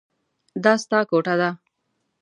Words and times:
دا 0.63 0.73
ستا 0.83 0.99
کوټه 1.09 1.35
ده. 1.41 1.49